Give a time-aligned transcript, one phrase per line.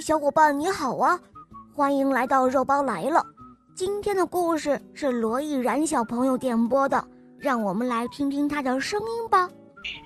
[0.00, 1.18] 小伙伴你好啊！
[1.74, 3.24] 欢迎来到肉包来了。
[3.74, 7.04] 今天的故事是罗毅然小朋友点播的，
[7.38, 9.48] 让我们来听听他的声音吧。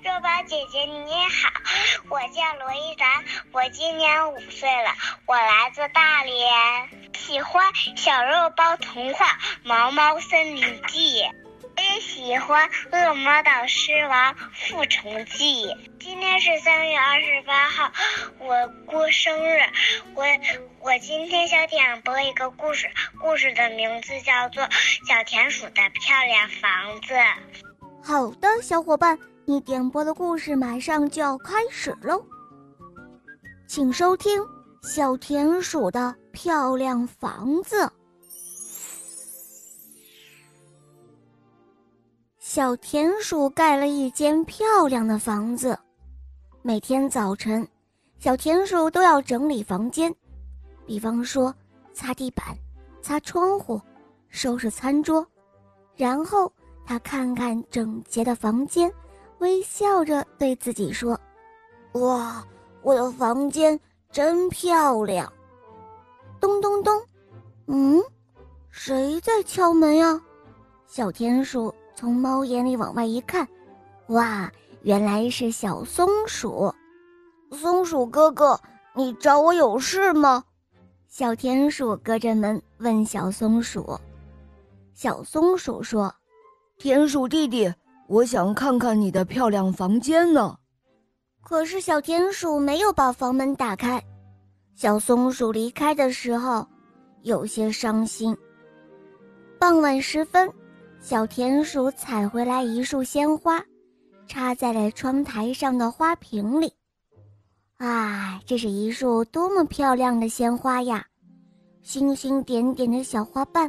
[0.03, 1.51] 肉包姐姐你好，
[2.09, 4.91] 我叫罗毅然，我今年五岁了，
[5.27, 6.39] 我来自大连，
[7.15, 7.65] 喜欢
[8.01, 9.27] 《小肉包童话》
[9.65, 11.23] 《毛毛森林记》。
[12.03, 15.67] 喜欢《恶魔岛狮王复仇记》。
[16.01, 17.93] 今天是三月二十八号，
[18.41, 19.61] 我过生日。
[20.15, 20.25] 我
[20.81, 24.65] 我今天想点播一个故事，故事的名字叫做
[25.09, 27.15] 《小田鼠的漂亮房子》。
[28.03, 29.17] 好的，小伙伴，
[29.47, 32.21] 你点播的故事马上就要开始喽，
[33.69, 34.41] 请收听
[34.83, 37.85] 《小田鼠的漂亮房子》。
[42.55, 45.75] 小田鼠盖了一间漂亮的房子，
[46.61, 47.67] 每天早晨，
[48.19, 50.15] 小田鼠都要整理房间，
[50.85, 51.55] 比方说
[51.95, 52.45] 擦地板、
[53.01, 53.81] 擦窗户、
[54.29, 55.27] 收拾餐桌，
[55.97, 56.53] 然后
[56.85, 58.93] 他看看整洁的房间，
[59.39, 61.19] 微笑着对自己说
[62.05, 62.47] ：“哇，
[62.83, 65.33] 我的房间真漂亮！”
[66.39, 67.03] 咚咚咚，
[67.69, 67.99] 嗯，
[68.71, 70.21] 谁在敲门呀？
[70.87, 71.75] 小田鼠。
[71.95, 73.47] 从猫眼里往外一看，
[74.09, 74.51] 哇，
[74.83, 76.73] 原来是小松鼠。
[77.53, 78.59] 松鼠哥哥，
[78.95, 80.43] 你找我有事吗？
[81.09, 83.99] 小田鼠隔着门问小松鼠。
[84.95, 86.13] 小松鼠说
[86.79, 87.73] ：“田鼠弟弟，
[88.09, 90.57] 我想看看你的漂亮房间呢。”
[91.45, 94.03] 可是小田鼠没有把房门打开。
[94.75, 96.67] 小松鼠离开的时候，
[97.23, 98.37] 有些伤心。
[99.59, 100.51] 傍晚时分。
[101.03, 103.61] 小田鼠采回来一束鲜花，
[104.29, 106.73] 插在了窗台上的花瓶里。
[107.79, 111.05] 啊，这是一束多么漂亮的鲜花呀！
[111.83, 113.69] 星星点点的小花瓣，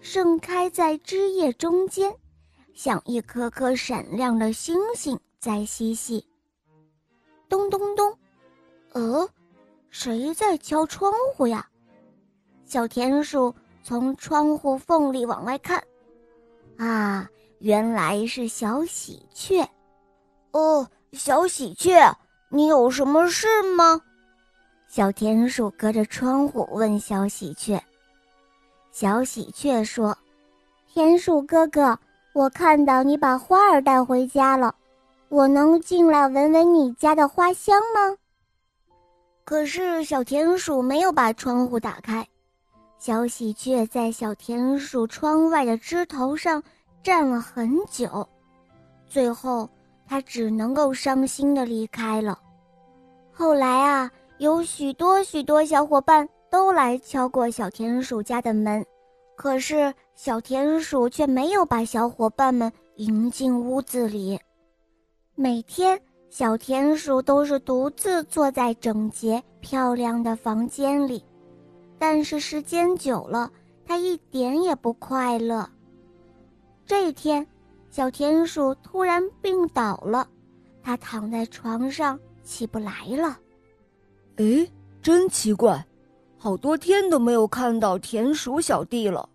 [0.00, 2.14] 盛开在枝叶中间，
[2.74, 6.22] 像一颗颗闪亮的星星在嬉戏。
[7.48, 8.14] 咚咚咚，
[8.92, 9.26] 呃，
[9.88, 11.66] 谁在敲窗户呀？
[12.66, 15.82] 小田鼠从窗户缝里往外看。
[16.78, 17.28] 啊，
[17.58, 19.68] 原来是小喜鹊。
[20.52, 22.14] 哦，小喜鹊，
[22.48, 24.00] 你有什么事吗？
[24.88, 27.82] 小田鼠隔着窗户问小喜鹊。
[28.92, 30.16] 小喜鹊说
[30.92, 31.98] ：“田鼠哥哥，
[32.32, 34.74] 我看到你把花儿带回家了，
[35.28, 38.16] 我能进来闻闻你家的花香吗？”
[39.44, 42.26] 可是小田鼠没有把窗户打开。
[42.98, 46.62] 小喜鹊在小田鼠窗外的枝头上
[47.02, 48.26] 站了很久，
[49.06, 49.68] 最后
[50.06, 52.38] 它只能够伤心的离开了。
[53.32, 58.84] 后来啊，有许多许多小伙伴都来敲过小田鼠家的门，
[59.36, 64.40] 可是小田鼠却没有把小伙伴们迎进屋子里。
[65.34, 71.22] 每天，小田鼠都是独自坐在整洁漂亮的房间里。
[71.98, 73.50] 但是时间久了，
[73.86, 75.68] 他一点也不快乐。
[76.84, 77.46] 这一天，
[77.90, 80.28] 小田鼠突然病倒了，
[80.82, 83.38] 他躺在床上起不来了。
[84.36, 84.70] 哎，
[85.02, 85.84] 真奇怪，
[86.36, 89.28] 好多天都没有看到田鼠小弟了。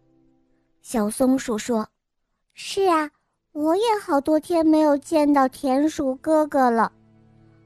[0.82, 1.88] 小松鼠说
[2.54, 3.10] ：“是啊，
[3.52, 6.92] 我也好多天没有见到田鼠哥哥了。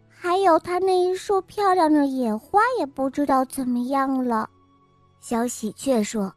[0.10, 4.50] 还有他那一束漂亮的野花，也不知道怎么样了。”
[5.28, 6.32] 小喜鹊说：“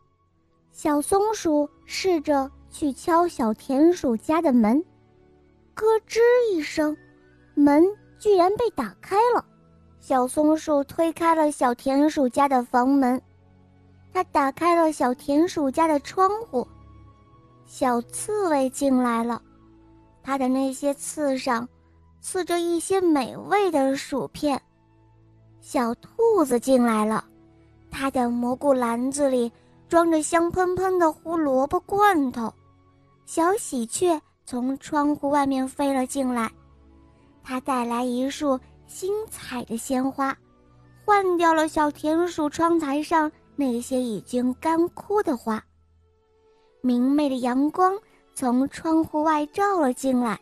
[0.73, 4.83] 小松鼠试着去敲小田鼠家的门，
[5.75, 6.97] 咯吱一声，
[7.53, 7.85] 门
[8.19, 9.45] 居然被打开了。
[10.01, 13.21] 小松鼠推开了小田鼠家的房门，
[14.11, 16.67] 它打开了小田鼠家的窗户。
[17.67, 19.43] 小刺猬进来了，
[20.23, 21.69] 它的那些刺上
[22.23, 24.59] 刺着一些美味的薯片。
[25.61, 27.23] 小兔子进来了。”
[27.91, 29.51] 它的蘑菇篮子里
[29.89, 32.53] 装着香喷喷的胡萝卜罐头，
[33.27, 36.51] 小喜鹊从窗户外面飞了进来，
[37.43, 40.37] 它带来一束新采的鲜花，
[41.05, 45.63] 换掉了小田鼠窗台上那些已经干枯的花。
[46.81, 47.99] 明媚的阳光
[48.35, 50.39] 从窗户外照了进来，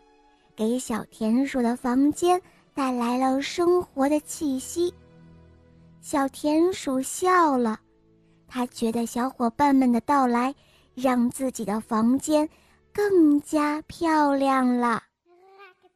[0.54, 2.40] 给小田鼠的房间
[2.74, 4.92] 带来了生活的气息。
[6.08, 7.80] 小田鼠笑了，
[8.46, 10.54] 他觉得小伙伴们的到来
[10.94, 12.48] 让自己的房间
[12.94, 15.02] 更加漂亮了。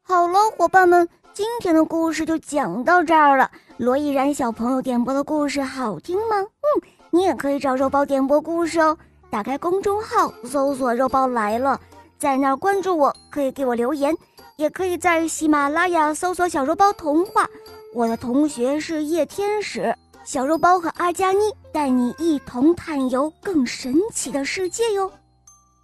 [0.03, 3.49] 好了，伙伴们，今天的故事就讲到这儿了。
[3.77, 6.39] 罗依然小朋友点播的故事好听吗？
[6.41, 6.83] 嗯，
[7.13, 8.99] 你也可以找肉包点播故事哦。
[9.31, 11.81] 打开公众号搜索“肉包来了”，
[12.19, 14.13] 在那儿关注我，可以给我留言，
[14.57, 17.49] 也可以在喜马拉雅搜索“小肉包童话”。
[17.93, 19.95] 我的同学是夜天使，
[20.25, 21.39] 小肉包和阿佳妮
[21.73, 25.11] 带你一同探游更神奇的世界哟。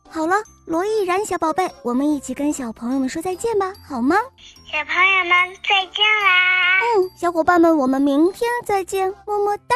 [0.08, 0.36] 好了，
[0.66, 4.16] 罗毅然小宝贝，我们一起跟小朋友们说再见吧，好吗？
[4.70, 6.78] 小朋友们再见啦！
[6.96, 9.74] 嗯，小伙伴们，我们明天再见，么么哒。